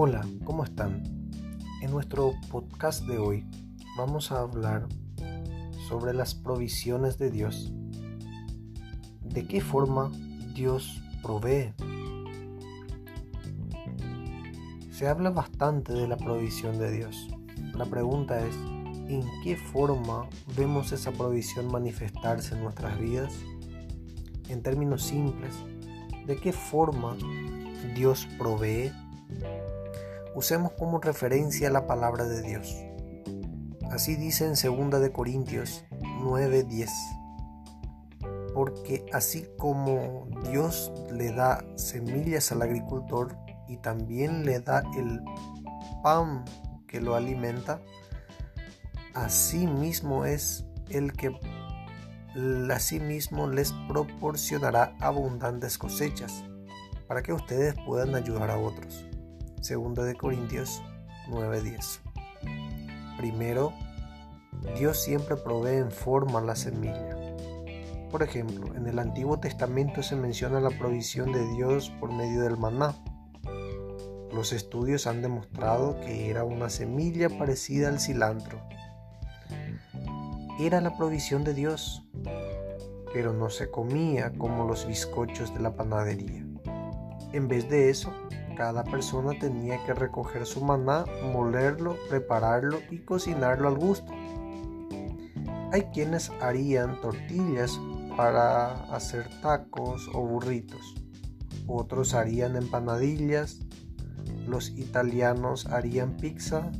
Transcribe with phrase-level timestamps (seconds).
[0.00, 1.02] Hola, ¿cómo están?
[1.82, 3.44] En nuestro podcast de hoy
[3.96, 4.86] vamos a hablar
[5.88, 7.72] sobre las provisiones de Dios.
[9.24, 10.12] ¿De qué forma
[10.54, 11.74] Dios provee?
[14.92, 17.26] Se habla bastante de la provisión de Dios.
[17.74, 18.54] La pregunta es,
[19.08, 23.34] ¿en qué forma vemos esa provisión manifestarse en nuestras vidas?
[24.48, 25.56] En términos simples,
[26.24, 27.16] ¿de qué forma
[27.96, 28.92] Dios provee?
[30.38, 32.76] Usemos como referencia la palabra de Dios.
[33.90, 35.84] Así dice en 2 de Corintios
[36.22, 36.88] 9:10.
[38.54, 45.20] Porque así como Dios le da semillas al agricultor y también le da el
[46.04, 46.44] pan
[46.86, 47.82] que lo alimenta,
[49.14, 51.36] así mismo es el que
[52.72, 56.44] así mismo les proporcionará abundantes cosechas
[57.08, 59.07] para que ustedes puedan ayudar a otros.
[59.60, 60.82] Segunda de Corintios
[61.28, 62.00] 9:10.
[63.18, 63.72] Primero,
[64.78, 67.16] Dios siempre provee en forma la semilla.
[68.10, 72.56] Por ejemplo, en el Antiguo Testamento se menciona la provisión de Dios por medio del
[72.56, 72.94] maná.
[74.32, 78.60] Los estudios han demostrado que era una semilla parecida al cilantro.
[80.60, 82.06] Era la provisión de Dios,
[83.12, 86.46] pero no se comía como los bizcochos de la panadería.
[87.32, 88.12] En vez de eso,
[88.58, 94.12] cada persona tenía que recoger su maná, molerlo, prepararlo y cocinarlo al gusto.
[95.72, 97.78] Hay quienes harían tortillas
[98.16, 100.96] para hacer tacos o burritos.
[101.68, 103.60] Otros harían empanadillas.
[104.48, 106.72] Los italianos harían pizza.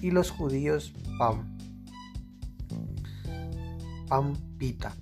[0.00, 1.58] Y los judíos pan.
[4.08, 4.94] Pan pita.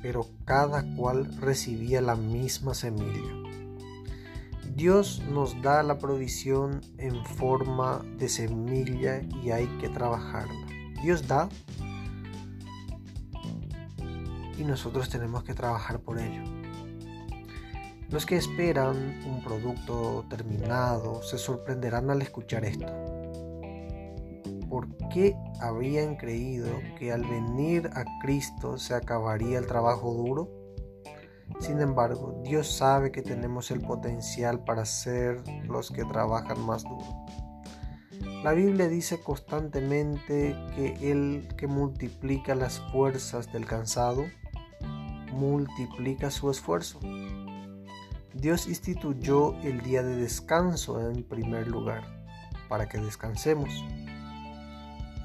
[0.00, 3.47] Pero cada cual recibía la misma semilla.
[4.78, 10.68] Dios nos da la provisión en forma de semilla y hay que trabajarla.
[11.02, 11.48] Dios da
[14.56, 16.44] y nosotros tenemos que trabajar por ello.
[18.08, 22.86] Los que esperan un producto terminado se sorprenderán al escuchar esto.
[24.70, 30.57] ¿Por qué habrían creído que al venir a Cristo se acabaría el trabajo duro?
[31.60, 37.26] Sin embargo, Dios sabe que tenemos el potencial para ser los que trabajan más duro.
[38.42, 44.26] La Biblia dice constantemente que el que multiplica las fuerzas del cansado,
[45.32, 47.00] multiplica su esfuerzo.
[48.34, 52.04] Dios instituyó el día de descanso en primer lugar,
[52.68, 53.84] para que descansemos.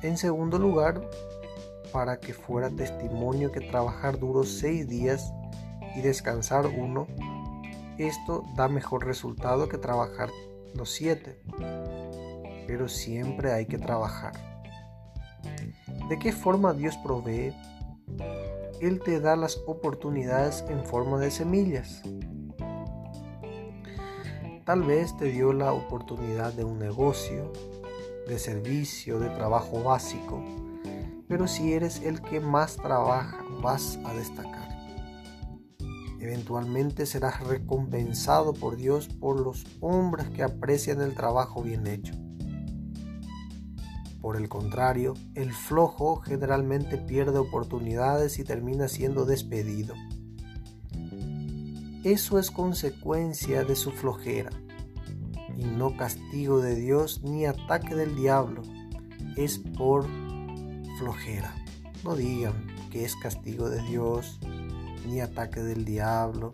[0.01, 1.07] En segundo lugar,
[1.91, 5.31] para que fuera testimonio que trabajar duro seis días
[5.95, 7.07] y descansar uno,
[7.97, 10.29] esto da mejor resultado que trabajar
[10.75, 11.41] los siete.
[12.67, 14.33] Pero siempre hay que trabajar.
[16.09, 17.53] ¿De qué forma Dios provee?
[18.81, 22.01] Él te da las oportunidades en forma de semillas.
[24.65, 27.51] Tal vez te dio la oportunidad de un negocio,
[28.27, 30.41] de servicio, de trabajo básico,
[31.27, 34.72] pero si eres el que más trabaja, vas a destacar.
[36.23, 42.13] Eventualmente serás recompensado por Dios por los hombres que aprecian el trabajo bien hecho.
[44.21, 49.95] Por el contrario, el flojo generalmente pierde oportunidades y termina siendo despedido.
[52.05, 54.51] Eso es consecuencia de su flojera
[55.57, 58.61] y no castigo de Dios ni ataque del diablo.
[59.35, 60.07] Es por
[60.99, 61.53] flojera.
[62.05, 64.39] No digan que es castigo de Dios
[65.05, 66.51] ni ataque del diablo.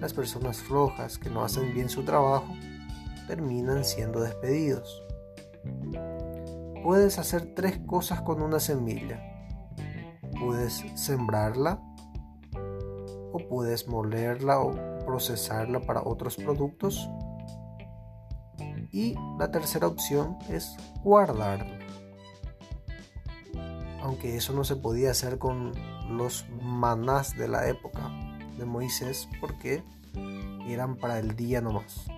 [0.00, 2.52] Las personas flojas que no hacen bien su trabajo
[3.26, 5.02] terminan siendo despedidos.
[6.82, 9.22] Puedes hacer tres cosas con una semilla.
[10.40, 11.80] Puedes sembrarla
[13.32, 14.74] o puedes molerla o
[15.04, 17.08] procesarla para otros productos.
[18.90, 21.82] Y la tercera opción es guardarla
[24.12, 25.72] aunque eso no se podía hacer con
[26.10, 28.10] los manás de la época
[28.58, 29.82] de Moisés porque
[30.68, 32.08] eran para el día nomás.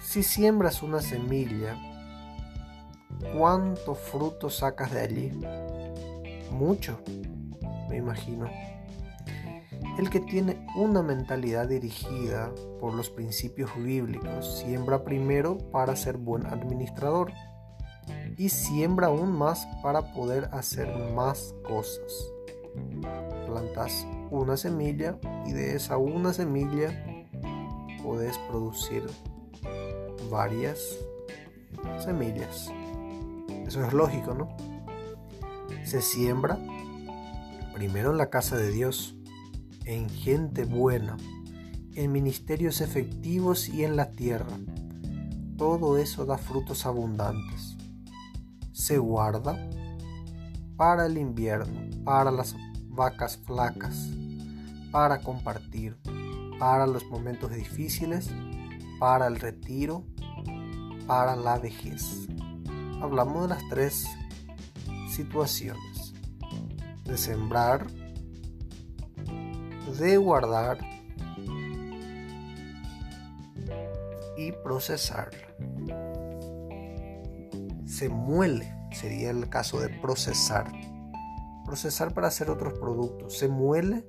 [0.00, 1.76] Si siembras una semilla,
[3.36, 5.32] ¿cuánto fruto sacas de allí?
[6.52, 7.00] Mucho,
[7.88, 8.48] me imagino.
[9.98, 16.46] El que tiene una mentalidad dirigida por los principios bíblicos siembra primero para ser buen
[16.46, 17.32] administrador
[18.38, 22.32] y siembra aún más para poder hacer más cosas.
[23.46, 27.26] Plantas una semilla y de esa una semilla
[28.02, 29.04] puedes producir
[30.30, 30.78] varias
[32.02, 32.70] semillas.
[33.66, 34.56] Eso es lógico, ¿no?
[35.84, 36.58] Se siembra
[37.74, 39.16] primero en la casa de Dios,
[39.84, 41.16] en gente buena,
[41.94, 44.56] en ministerios efectivos y en la tierra.
[45.56, 47.67] Todo eso da frutos abundantes.
[48.78, 49.58] Se guarda
[50.76, 52.54] para el invierno, para las
[52.86, 54.08] vacas flacas,
[54.92, 55.98] para compartir,
[56.60, 58.30] para los momentos difíciles,
[59.00, 60.04] para el retiro,
[61.08, 62.28] para la vejez.
[63.02, 64.06] Hablamos de las tres
[65.10, 66.14] situaciones.
[67.04, 67.88] De sembrar,
[69.98, 70.78] de guardar
[74.36, 75.30] y procesar.
[77.98, 80.70] Se muele, sería el caso de procesar
[81.64, 84.04] procesar para hacer otros productos, se muele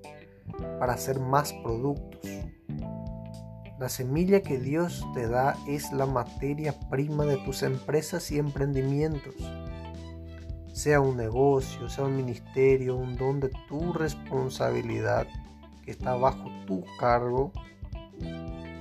[0.80, 2.22] para hacer más productos.
[3.80, 9.34] La semilla que Dios te da es la materia prima de tus empresas y emprendimientos.
[10.72, 15.26] Sea un negocio, sea un ministerio, un don de tu responsabilidad
[15.84, 17.52] que está bajo tu cargo.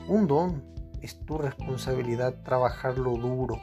[0.07, 0.63] Un don
[1.01, 3.59] es tu responsabilidad trabajarlo duro.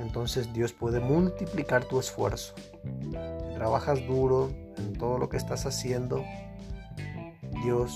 [0.00, 2.54] Entonces Dios puede multiplicar tu esfuerzo
[3.60, 4.48] trabajas duro
[4.78, 6.24] en todo lo que estás haciendo,
[7.62, 7.94] Dios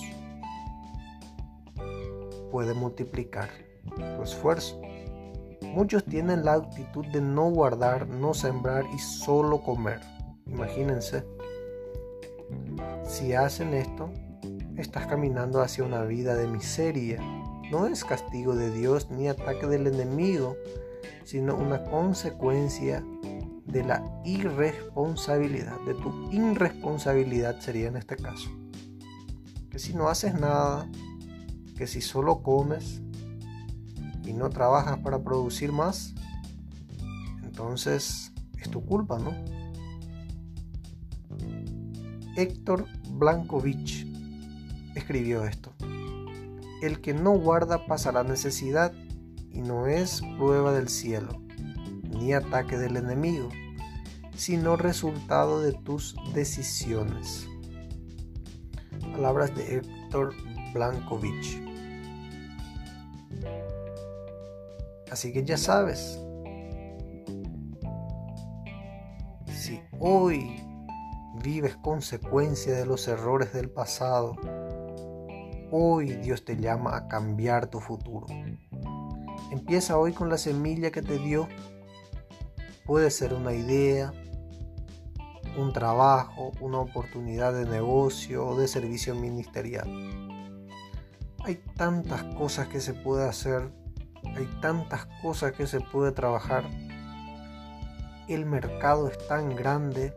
[2.51, 3.49] puede multiplicar
[3.97, 4.79] tu esfuerzo.
[5.63, 10.01] Muchos tienen la actitud de no guardar, no sembrar y solo comer.
[10.47, 11.25] Imagínense,
[13.05, 14.11] si hacen esto,
[14.77, 17.23] estás caminando hacia una vida de miseria.
[17.71, 20.59] No es castigo de Dios ni ataque del enemigo,
[21.25, 23.05] sino una consecuencia
[23.67, 28.51] de la irresponsabilidad, de tu irresponsabilidad sería en este caso.
[29.71, 30.89] Que si no haces nada,
[31.77, 33.03] que si solo comes
[34.25, 36.15] y no trabajas para producir más,
[37.43, 39.33] entonces es tu culpa, ¿no?
[42.37, 44.07] Héctor Blankovich
[44.95, 45.73] escribió esto.
[46.83, 48.93] El que no guarda pasará necesidad
[49.55, 51.41] y no es prueba del cielo,
[52.11, 53.49] ni ataque del enemigo
[54.37, 57.49] sino resultado de tus decisiones.
[59.13, 60.35] Palabras de Héctor
[60.73, 61.63] Blankovich.
[65.11, 66.21] Así que ya sabes,
[69.47, 70.61] si hoy
[71.43, 74.35] vives consecuencia de los errores del pasado,
[75.71, 78.27] hoy Dios te llama a cambiar tu futuro.
[79.55, 81.47] Empieza hoy con la semilla que te dio.
[82.85, 84.13] Puede ser una idea,
[85.57, 89.87] un trabajo, una oportunidad de negocio o de servicio ministerial.
[91.45, 93.71] Hay tantas cosas que se puede hacer,
[94.25, 96.65] hay tantas cosas que se puede trabajar.
[98.27, 100.13] El mercado es tan grande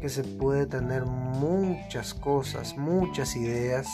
[0.00, 3.86] que se puede tener muchas cosas, muchas ideas.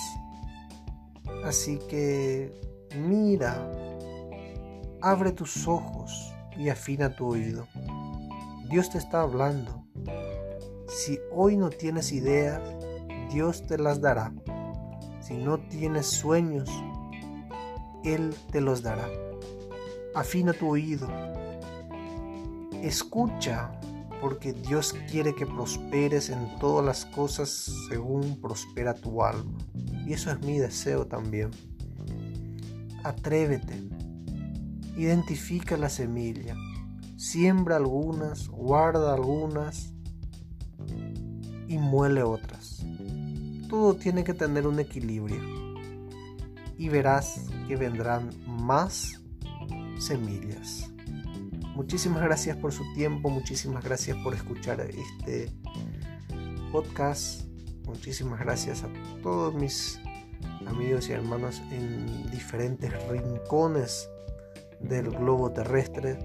[1.45, 3.57] Así que mira,
[5.01, 7.67] abre tus ojos y afina tu oído.
[8.71, 9.85] Dios te está hablando.
[10.89, 12.61] Si hoy no tienes ideas,
[13.31, 14.33] Dios te las dará.
[15.21, 16.71] Si no tienes sueños,
[18.05, 19.09] Él te los dará.
[20.15, 21.09] Afina tu oído.
[22.83, 23.73] Escucha,
[24.21, 29.59] porque Dios quiere que prosperes en todas las cosas según prospera tu alma.
[30.07, 31.51] Y eso es mi deseo también.
[33.05, 33.89] Atrévete.
[34.97, 36.57] Identifica la semilla
[37.25, 39.95] siembra algunas, guarda algunas
[41.67, 42.85] y muele otras.
[43.69, 45.41] Todo tiene que tener un equilibrio
[46.77, 49.21] y verás que vendrán más
[49.99, 50.91] semillas.
[51.75, 55.51] Muchísimas gracias por su tiempo, muchísimas gracias por escuchar este
[56.71, 57.43] podcast.
[57.87, 58.89] Muchísimas gracias a
[59.23, 59.99] todos mis
[60.67, 64.11] amigos y hermanos en diferentes rincones
[64.81, 66.19] del globo terrestre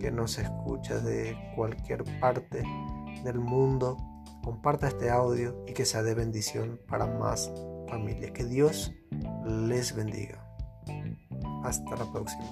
[0.00, 2.62] que nos escucha de cualquier parte
[3.24, 3.96] del mundo,
[4.42, 7.52] comparta este audio y que sea de bendición para más
[7.88, 8.32] familias.
[8.32, 8.92] Que Dios
[9.46, 10.44] les bendiga.
[11.62, 12.44] Hasta la próxima.